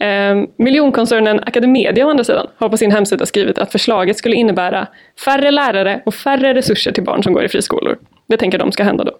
[0.00, 4.86] Eh, miljonkoncernen Academedia å andra sidan har på sin hemsida skrivit att förslaget skulle innebära
[5.24, 7.98] färre lärare och färre resurser till barn som går i friskolor.
[8.26, 9.12] Det tänker de ska hända då.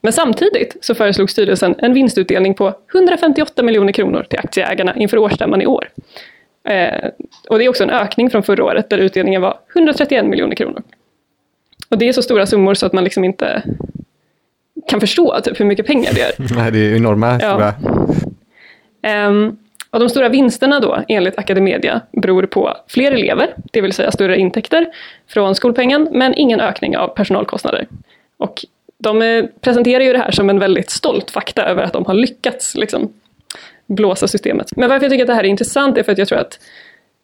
[0.00, 5.62] Men samtidigt så föreslog styrelsen en vinstutdelning på 158 miljoner kronor till aktieägarna inför årsstämman
[5.62, 5.88] i år.
[6.68, 7.08] Eh,
[7.48, 10.82] och det är också en ökning från förra året där utdelningen var 131 miljoner kronor.
[11.88, 13.62] Och det är så stora summor så att man liksom inte
[14.88, 16.32] kan förstå typ, hur mycket pengar det är.
[16.56, 17.40] Nej, det är enorma.
[17.42, 17.74] Ja.
[19.26, 19.58] Um,
[19.92, 24.38] och de stora vinsterna då, enligt Academedia, beror på fler elever, det vill säga större
[24.38, 24.86] intäkter
[25.28, 27.86] från skolpengen, men ingen ökning av personalkostnader.
[28.36, 28.64] Och
[28.98, 32.14] de eh, presenterar ju det här som en väldigt stolt fakta över att de har
[32.14, 33.12] lyckats liksom,
[33.86, 34.76] blåsa systemet.
[34.76, 36.58] Men varför jag tycker att det här är intressant är för att jag tror att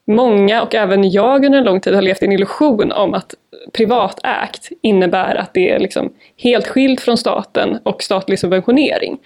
[0.07, 3.35] många, och även jag under en lång tid, har levt i en illusion om att
[3.73, 9.19] privatägt innebär att det är liksom helt skilt från staten och statlig subventionering.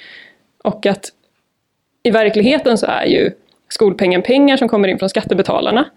[0.65, 1.13] Och att
[2.03, 3.31] i verkligheten så är ju
[3.69, 5.91] skolpengen pengar som kommer in från skattebetalarna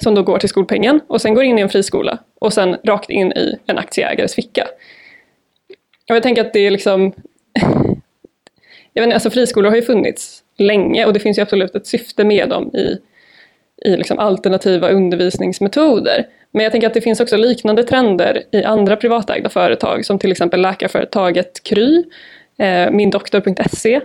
[0.00, 3.10] som då går till skolpengen och sen går in i en friskola och sen rakt
[3.10, 4.66] in i en aktieägares ficka.
[6.10, 7.02] Och jag tänker att det är liksom...
[8.92, 11.86] jag vet inte, alltså friskolor har ju funnits länge och det finns ju absolut ett
[11.86, 12.98] syfte med dem i,
[13.88, 16.26] i liksom alternativa undervisningsmetoder.
[16.50, 20.32] Men jag tänker att det finns också liknande trender i andra privatägda företag som till
[20.32, 22.04] exempel läkarföretaget Kry,
[22.58, 24.00] eh, mindoktor.se,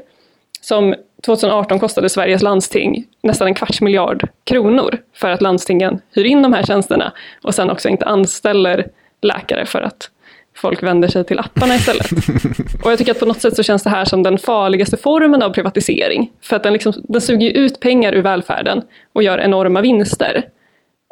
[0.63, 0.95] som
[1.25, 6.53] 2018 kostade Sveriges landsting nästan en kvarts miljard kronor för att landstingen hyr in de
[6.53, 8.87] här tjänsterna och sen också inte anställer
[9.21, 10.09] läkare för att
[10.55, 12.05] folk vänder sig till apparna istället.
[12.83, 15.43] Och jag tycker att på något sätt så känns det här som den farligaste formen
[15.43, 16.31] av privatisering.
[16.41, 18.81] För att den, liksom, den suger ut pengar ur välfärden
[19.13, 20.45] och gör enorma vinster.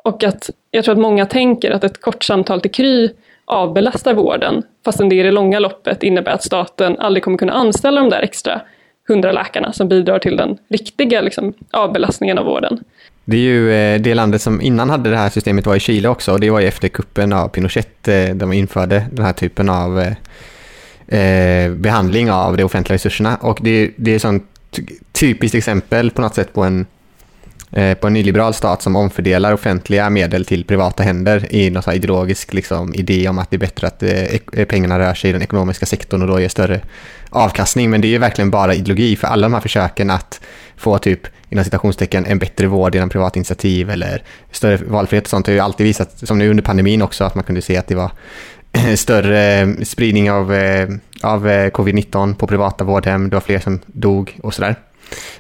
[0.04, 3.10] Och att jag tror att många tänker att ett kort samtal till Kry
[3.46, 8.02] avbelastar vården, fastän det i det långa loppet innebär att staten aldrig kommer kunna anställa
[8.02, 8.62] de där extra
[9.12, 12.84] hundra läkarna som bidrar till den riktiga liksom, avbelastningen av vården.
[13.26, 16.10] Det är ju eh, det landet som innan hade det här systemet var i Chile
[16.10, 19.34] också och det var ju efter kuppen av Pinochet eh, där man införde den här
[19.34, 20.14] typen av eh,
[21.20, 24.44] eh, behandling av de offentliga resurserna och det, det är ett sånt
[25.12, 26.86] typiskt exempel på något sätt på en
[27.74, 32.54] Eh, på en nyliberal stat som omfördelar offentliga medel till privata händer i någon ideologisk
[32.54, 35.42] liksom, idé om att det är bättre att eh, eh pengarna rör sig i den
[35.42, 36.82] ekonomiska sektorn och då ger större
[37.30, 37.90] avkastning.
[37.90, 40.42] Men det är ju verkligen bara ideologi för alla de här försöken att
[40.78, 45.48] få typ inom citationstecken en bättre vård genom privat initiativ eller större valfrihet och sånt
[45.48, 47.96] har ju alltid visat, som nu under pandemin också, att man kunde se att det
[47.96, 48.12] var
[48.96, 50.52] större eh, spridning av,
[51.24, 54.76] av covid-19 på privata vårdhem, det var fler som dog och sådär.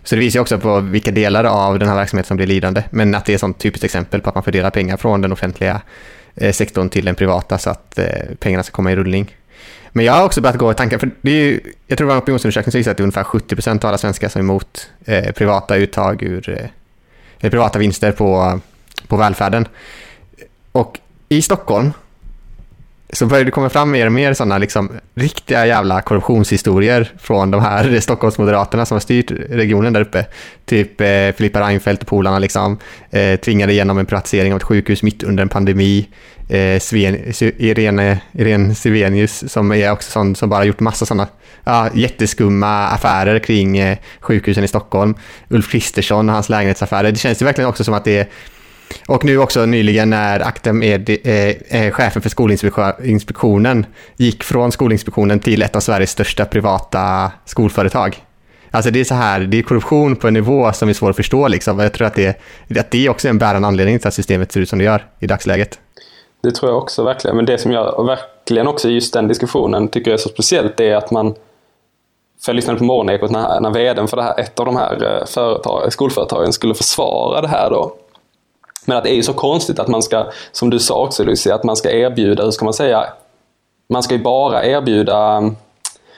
[0.03, 2.83] Så det visar ju också på vilka delar av den här verksamheten som blir lidande,
[2.89, 5.31] men att det är ett sånt typiskt exempel på att man fördelar pengar från den
[5.31, 5.81] offentliga
[6.35, 8.05] eh, sektorn till den privata så att eh,
[8.39, 9.35] pengarna ska komma i rullning.
[9.91, 12.09] Men jag har också börjat gå i tankar, för det är ju, jag tror det
[12.09, 14.43] var en opinionsundersökning som visade att det är ungefär 70% av alla svenskar som är
[14.43, 16.71] emot eh, privata uttag ur,
[17.39, 18.59] eh, privata vinster på,
[19.07, 19.67] på välfärden.
[20.71, 21.91] Och i Stockholm
[23.13, 27.61] så börjar det komma fram mer och mer sådana liksom, riktiga jävla korruptionshistorier från de
[27.61, 30.25] här Stockholmsmoderaterna som har styrt regionen där uppe.
[30.65, 32.77] Typ eh, Filippa Reinfeldt och polarna liksom,
[33.09, 36.07] eh, tvingade igenom en privatisering av ett sjukhus mitt under en pandemi.
[36.49, 41.27] Eh, Sven, Irene, Irene Sivenius som är också sån som bara gjort massa sådana
[41.63, 45.15] ja, jätteskumma affärer kring eh, sjukhusen i Stockholm.
[45.49, 47.11] Ulf Kristersson och hans lägenhetsaffärer.
[47.11, 48.27] Det känns ju verkligen också som att det är
[49.07, 53.85] och nu också nyligen när Aktem är, eh, eh, chefen för Skolinspektionen
[54.17, 58.23] gick från Skolinspektionen till ett av Sveriges största privata skolföretag.
[58.71, 61.15] Alltså det är så här, det är korruption på en nivå som är svår att
[61.15, 61.79] förstå liksom.
[61.79, 62.41] Jag tror att det,
[62.79, 65.05] att det också är en bärande anledning till att systemet ser ut som det gör
[65.19, 65.79] i dagsläget.
[66.43, 67.35] Det tror jag också verkligen.
[67.35, 70.95] Men det som jag verkligen också i just den diskussionen tycker är så speciellt är
[70.95, 71.35] att man
[72.45, 75.03] för jag lyssnade på Morgonekot när, när vdn för det här, ett av de här
[75.03, 77.95] eh, företag, skolföretagen skulle försvara det här då.
[78.85, 81.49] Men att det är ju så konstigt att man ska, som du sa också Lucy,
[81.51, 83.05] att man ska erbjuda, hur ska man säga,
[83.89, 85.55] man ska ju bara erbjuda um,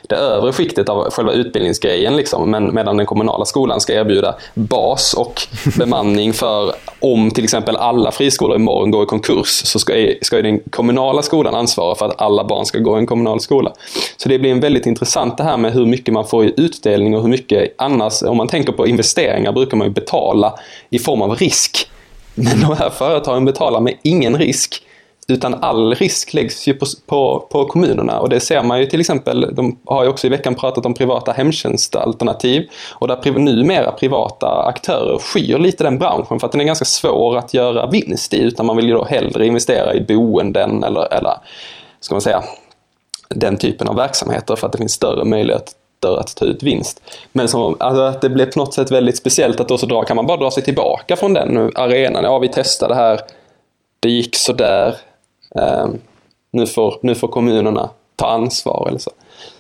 [0.10, 5.13] det övre skiktet av själva utbildningsgrejen, liksom, men, medan den kommunala skolan ska erbjuda bas
[5.13, 5.41] och
[5.78, 10.60] bemanning för om till exempel alla friskolor imorgon går i konkurs så ska, ska den
[10.60, 13.73] kommunala skolan ansvara för att alla barn ska gå i en kommunal skola.
[14.17, 17.15] Så det blir en väldigt intressant det här med hur mycket man får i utdelning
[17.15, 20.54] och hur mycket annars, om man tänker på investeringar brukar man ju betala
[20.89, 21.89] i form av risk.
[22.36, 24.84] Men de här företagen betalar med ingen risk
[25.28, 28.19] utan all risk läggs ju på, på, på, kommunerna.
[28.19, 30.93] Och det ser man ju till exempel, de har ju också i veckan pratat om
[30.93, 36.62] privata hemtjänstalternativ och där priv, numera privata aktörer skyr lite den branschen för att den
[36.62, 40.02] är ganska svår att göra vinst i utan man vill ju då hellre investera i
[40.02, 41.34] boenden eller, eller
[42.00, 42.43] ska man säga,
[43.30, 45.76] den typen av verksamheter för att det finns större möjlighet
[46.10, 47.02] att ta ut vinst.
[47.32, 50.16] Men som, alltså, det blev på något sätt väldigt speciellt att då så dra, kan
[50.16, 52.24] man bara dra sig tillbaka från den arenan.
[52.24, 53.20] Ja, vi testade här,
[54.00, 54.96] det gick sådär.
[55.56, 55.98] Um, ehm,
[56.52, 59.12] nu, får, nu får kommunerna ta ansvar eller så.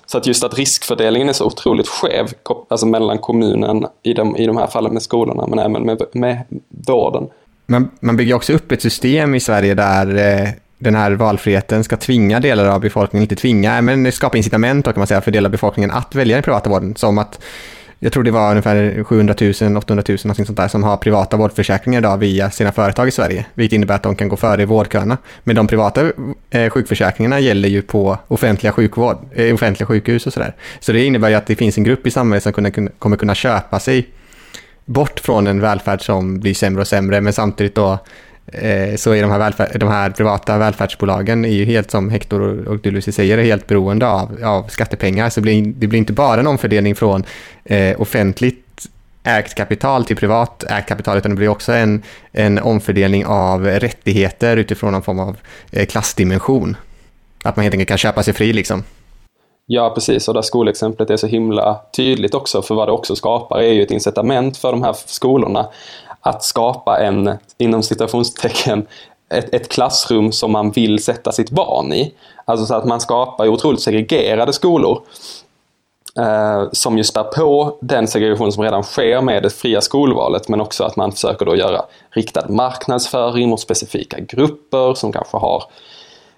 [0.05, 2.27] Så att just att riskfördelningen är så otroligt skev
[2.67, 6.43] alltså mellan kommunen i de, i de här fallen med skolorna men även med, med
[6.87, 7.29] vården.
[7.65, 10.49] Man, man bygger också upp ett system i Sverige där eh,
[10.83, 15.07] den här valfriheten ska tvinga delar av befolkningen, inte tvinga, men skapa incitament kan man
[15.07, 16.95] säga för delar av befolkningen att välja den privata vården.
[16.95, 17.39] Som att
[17.99, 21.37] jag tror det var ungefär 700 000, 800 000 någonting sånt där som har privata
[21.37, 24.65] vårdförsäkringar idag via sina företag i Sverige, vilket innebär att de kan gå före i
[24.65, 25.17] vårdköerna.
[25.43, 26.11] Men de privata
[26.49, 30.55] eh, sjukförsäkringarna gäller ju på offentliga, sjukvård, eh, offentliga sjukhus och sådär.
[30.79, 33.35] Så det innebär ju att det finns en grupp i samhället som kunna, kommer kunna
[33.35, 34.07] köpa sig
[34.85, 37.99] bort från en välfärd som blir sämre och sämre, men samtidigt då
[38.47, 42.67] Eh, så är de här, välfär- de här privata välfärdsbolagen är ju helt som Hector
[42.67, 45.29] och Lucy säger, är helt beroende av, av skattepengar.
[45.29, 47.23] Så det blir, det blir inte bara en omfördelning från
[47.65, 48.87] eh, offentligt
[49.23, 54.57] ägt kapital till privat ägt kapital, utan det blir också en, en omfördelning av rättigheter
[54.57, 55.37] utifrån någon form av
[55.71, 56.77] eh, klassdimension.
[57.43, 58.83] Att man helt enkelt kan köpa sig fri liksom.
[59.65, 60.27] Ja, precis.
[60.27, 63.83] Och det skolexemplet är så himla tydligt också, för vad det också skapar är ju
[63.83, 65.67] ett incitament för de här skolorna
[66.23, 68.87] att skapa en, inom citationstecken,
[69.29, 72.13] ett, ett klassrum som man vill sätta sitt barn i.
[72.45, 75.01] Alltså så att man skapar otroligt segregerade skolor
[76.19, 80.61] eh, som ju spär på den segregation som redan sker med det fria skolvalet men
[80.61, 85.63] också att man försöker då göra riktad marknadsföring mot specifika grupper som kanske har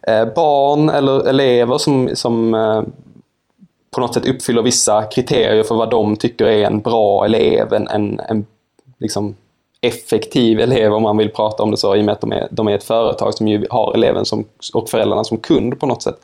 [0.08, 2.82] eh, barn eller elever som, som eh,
[3.92, 7.88] på något sätt uppfyller vissa kriterier för vad de tycker är en bra elev, en,
[7.88, 8.46] en, en
[8.98, 9.36] liksom
[9.88, 12.48] effektiv elev om man vill prata om det så i och med att de är,
[12.52, 16.04] de är ett företag som ju har eleven som, och föräldrarna som kund på något
[16.04, 16.20] sätt.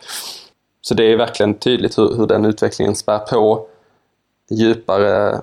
[0.82, 3.68] Så det är verkligen tydligt hur, hur den utvecklingen spär på
[4.52, 5.42] djupare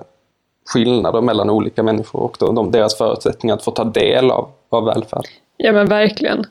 [0.73, 5.25] skillnader mellan olika människor och de, deras förutsättningar att få ta del av, av välfärd.
[5.57, 6.45] Ja men verkligen.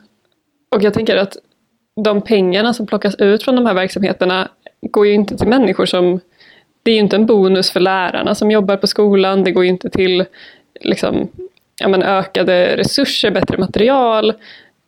[0.75, 1.37] Och jag tänker att
[2.03, 4.49] de pengarna som plockas ut från de här verksamheterna
[4.81, 6.19] går ju inte till människor som...
[6.83, 9.69] Det är ju inte en bonus för lärarna som jobbar på skolan, det går ju
[9.69, 10.25] inte till
[10.81, 11.27] liksom,
[11.79, 14.33] ja, men ökade resurser, bättre material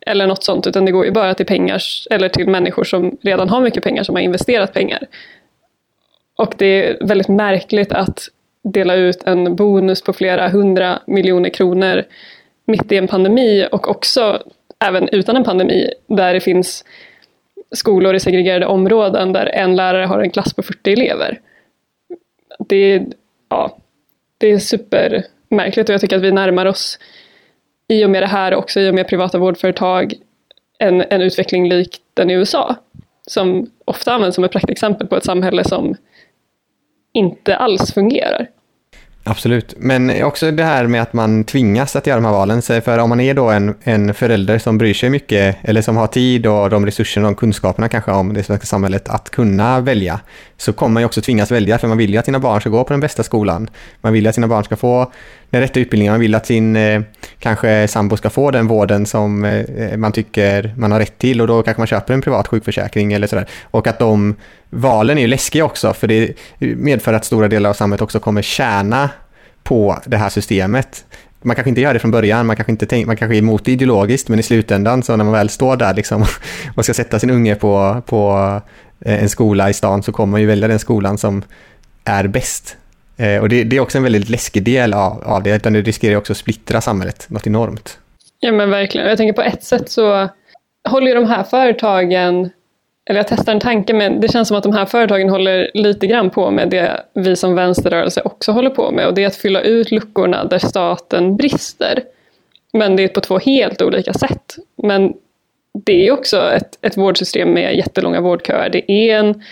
[0.06, 3.48] eller något sånt, utan det går ju bara till pengar eller till människor som redan
[3.48, 5.06] har mycket pengar som har investerat pengar.
[6.36, 8.28] Och det är väldigt märkligt att
[8.64, 12.04] dela ut en bonus på flera hundra miljoner kronor
[12.66, 14.42] mitt i en pandemi och också
[14.84, 16.84] även utan en pandemi där det finns
[17.74, 21.40] skolor i segregerade områden där en lärare har en klass på 40 elever.
[22.58, 23.06] Det är,
[23.48, 23.78] ja,
[24.38, 26.98] det är super märkligt och jag tycker att vi närmar oss
[27.88, 30.14] i och med det här också i och med privata vårdföretag
[30.78, 32.76] en, en utveckling lik den i USA.
[33.26, 35.94] Som ofta används som ett praktexempel på ett samhälle som
[37.12, 38.48] inte alls fungerar.
[39.24, 42.62] Absolut, men också det här med att man tvingas att göra de här valen.
[42.62, 46.06] För om man är då en, en förälder som bryr sig mycket, eller som har
[46.06, 50.20] tid och de resurserna och kunskaperna kanske om det svenska samhället att kunna välja,
[50.56, 52.70] så kommer man ju också tvingas välja, för man vill ju att sina barn ska
[52.70, 53.70] gå på den bästa skolan.
[54.00, 55.12] Man vill ju att sina barn ska få
[55.52, 57.02] den rätta utbildningen, man vill att sin eh,
[57.38, 61.40] kanske sambo ska få den vården som eh, eh, man tycker man har rätt till
[61.40, 63.46] och då kanske man köper en privat sjukförsäkring eller sådär.
[63.62, 64.36] Och att de
[64.70, 68.42] valen är ju läskiga också, för det medför att stora delar av samhället också kommer
[68.42, 69.10] tjäna
[69.62, 71.04] på det här systemet.
[71.42, 73.64] Man kanske inte gör det från början, man kanske, inte tänk, man kanske är emot
[73.64, 76.24] det ideologiskt, men i slutändan så när man väl står där liksom,
[76.74, 78.60] och ska sätta sin unge på, på
[79.00, 81.42] en skola i stan så kommer man ju välja den skolan som
[82.04, 82.76] är bäst.
[83.22, 85.80] Eh, och det, det, är också en väldigt läskig del av, av det, utan det
[85.80, 87.98] riskerar också att splittra samhället något enormt.
[88.40, 90.28] Ja men verkligen, jag tänker på ett sätt så
[90.88, 92.50] håller ju de här företagen
[93.04, 96.06] eller jag testar en tanke, men det känns som att de här företagen håller lite
[96.06, 99.36] grann på med det vi som vänsterrörelse också håller på med och det är att
[99.36, 102.02] fylla ut luckorna där staten brister.
[102.72, 104.56] Men det är på två helt olika sätt.
[104.82, 105.12] Men
[105.84, 108.70] det är också ett, ett vårdsystem med jättelånga vårdköer.
[108.70, 109.42] Det är en,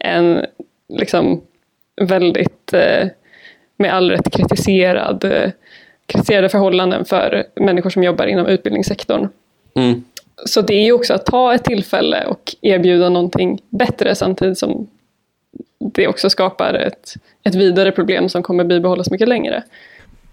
[0.00, 0.46] en
[0.88, 1.42] liksom
[2.00, 3.08] väldigt, eh,
[3.76, 5.50] med all rätt kritiserad, eh,
[6.06, 9.28] kritiserade förhållanden för människor som jobbar inom utbildningssektorn.
[9.74, 10.04] Mm.
[10.46, 14.88] Så det är ju också att ta ett tillfälle och erbjuda någonting bättre samtidigt som
[15.78, 19.62] det också skapar ett, ett vidare problem som kommer bibehållas mycket längre.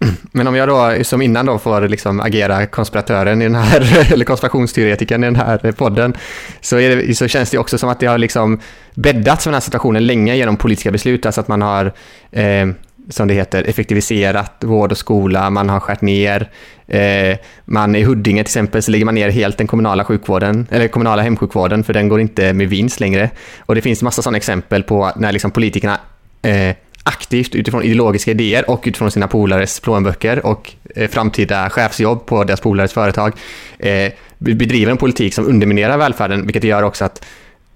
[0.32, 4.24] Men om jag då som innan då får liksom agera konspiratören i den här, eller
[4.24, 6.14] konspirationsteoretikern i den här podden,
[6.60, 8.60] så, det, så känns det också som att det har liksom
[8.94, 11.92] bäddats för den här situationen länge genom politiska beslut, alltså att man har
[12.30, 12.66] eh,
[13.08, 16.50] som det heter, effektiviserat vård och skola, man har skärt ner.
[16.86, 20.88] Eh, man I Huddinge till exempel så lägger man ner helt den kommunala sjukvården, eller
[20.88, 23.30] kommunala hemsjukvården, för den går inte med vinst längre.
[23.58, 26.00] Och det finns massa sådana exempel på när liksom politikerna
[26.42, 26.76] eh,
[27.08, 32.60] aktivt utifrån ideologiska idéer och utifrån sina polares plånböcker och eh, framtida chefsjobb på deras
[32.60, 33.32] polares företag
[33.78, 37.24] eh, bedriver en politik som underminerar välfärden, vilket gör också att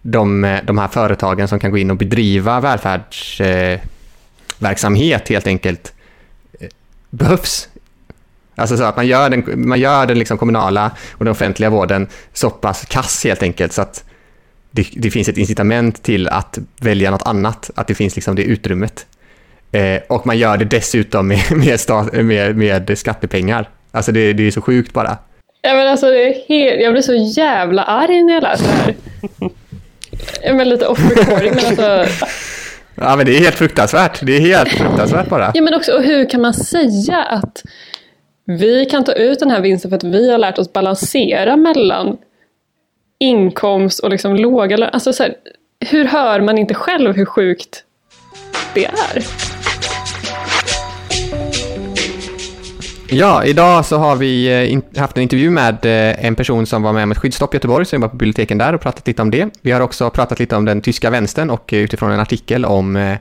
[0.02, 5.92] de, eh, de här företagen som kan gå in och bedriva välfärdsverksamhet eh, helt enkelt
[6.60, 6.68] eh,
[7.10, 7.68] behövs.
[8.54, 12.06] Alltså så att man gör den, man gör den liksom kommunala och den offentliga vården
[12.32, 14.04] så pass kass helt enkelt så att
[14.70, 18.42] det, det, finns ett incitament till att välja något annat, att det finns liksom det
[18.42, 19.06] utrymmet.
[19.72, 23.68] Eh, och man gör det dessutom med, med, stat, med, med skattepengar.
[23.90, 25.18] Alltså det, det är så sjukt bara.
[25.62, 28.72] Ja, men alltså, det är helt, jag blir så jävla arg när jag läser det
[28.72, 28.94] här.
[30.42, 32.04] Jag är lite off recording, men alltså...
[32.94, 34.20] Ja men det är helt fruktansvärt.
[34.22, 35.50] Det är helt fruktansvärt bara.
[35.54, 37.62] Ja men också, och hur kan man säga att
[38.44, 42.16] vi kan ta ut den här vinsten för att vi har lärt oss balansera mellan
[43.20, 44.90] inkomst och liksom låga lön.
[44.92, 45.34] Alltså så här,
[45.80, 47.84] hur hör man inte själv hur sjukt
[48.74, 49.24] det är?
[53.14, 56.92] Ja, idag så har vi eh, haft en intervju med eh, en person som var
[56.92, 59.30] med om ett skyddsstopp i Göteborg, som jobbar på biblioteken där och pratat lite om
[59.30, 59.48] det.
[59.60, 62.96] Vi har också pratat lite om den tyska vänstern och eh, utifrån en artikel om
[62.96, 63.16] eh,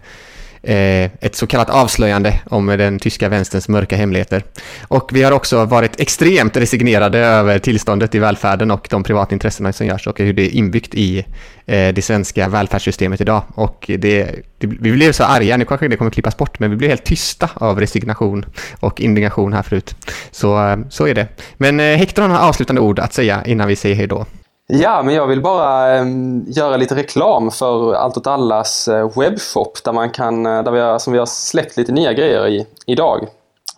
[0.63, 4.43] Eh, ett så kallat avslöjande om den tyska vänsterns mörka hemligheter.
[4.87, 9.73] Och vi har också varit extremt resignerade över tillståndet i välfärden och de privata intressena
[9.73, 11.19] som görs och hur det är inbyggt i
[11.65, 13.43] eh, det svenska välfärdssystemet idag.
[13.55, 16.75] Och det, det, vi blev så arga, nu kanske det kommer klippas bort, men vi
[16.75, 18.45] blev helt tysta av resignation
[18.79, 19.95] och indignation här förut.
[20.31, 21.27] Så, eh, så är det.
[21.57, 24.25] Men Hector har avslutande ord att säga innan vi säger hej då.
[24.73, 26.05] Ja, men jag vill bara eh,
[26.45, 30.79] göra lite reklam för Allt åt allas eh, webbshop där man kan, eh, där vi
[30.79, 33.27] har, som vi har släppt lite nya grejer i idag,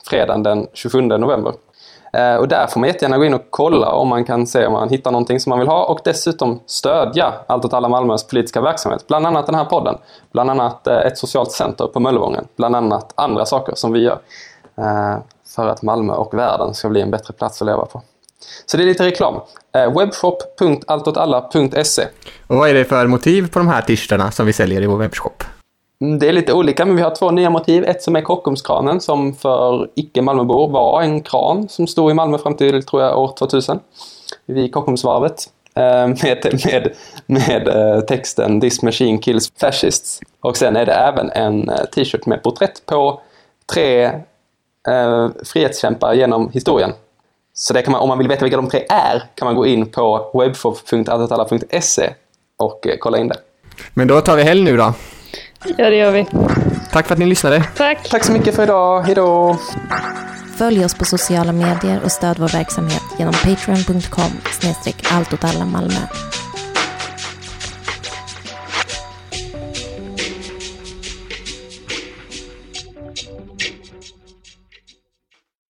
[0.09, 1.53] fredagen den 27 november.
[2.13, 4.73] Eh, och där får man jättegärna gå in och kolla om man kan se om
[4.73, 8.61] man hittar någonting som man vill ha och dessutom stödja Allt åt alla Malmös politiska
[8.61, 9.07] verksamhet.
[9.07, 9.97] Bland annat den här podden,
[10.31, 14.19] bland annat eh, ett socialt center på Möllevången, bland annat andra saker som vi gör
[14.77, 15.17] eh,
[15.55, 18.01] för att Malmö och världen ska bli en bättre plats att leva på.
[18.65, 19.35] Så det är lite reklam.
[19.75, 22.03] Eh, Webshop.alltåtalla.se
[22.47, 24.97] Och vad är det för motiv på de här t-shirtarna som vi säljer i vår
[24.97, 25.43] webbshop?
[26.01, 27.83] Mm, Det är lite olika, men vi har två nya motiv.
[27.83, 32.37] Ett som är Kockumskranen som för icke Malmöbor var en kran som stod i Malmö
[32.37, 33.79] fram till, tror jag, år 2000.
[34.45, 35.43] Vid Kockumsvarvet.
[35.75, 36.93] eh, Med, med,
[37.25, 40.19] med eh, texten “This machine kills fascists”.
[40.41, 43.21] Och sen är det även en t-shirt med porträtt på
[43.73, 44.03] tre
[44.87, 46.91] eh, frihetskämpar genom historien.
[47.53, 49.65] Så det kan man, om man vill veta vilka de tre är kan man gå
[49.65, 52.13] in på webshop.alltåtalla.se
[52.57, 53.37] och eh, kolla in det.
[53.93, 54.93] Men då tar vi helg nu då.
[55.77, 56.25] Ja, det gör vi.
[56.91, 57.63] Tack för att ni lyssnade.
[57.77, 58.09] Tack!
[58.09, 59.01] Tack så mycket för idag.
[59.01, 59.57] Hej då!
[60.57, 66.07] Följ oss på sociala medier och stöd vår verksamhet genom patreon.com snedstreck alltåtallah Malmö.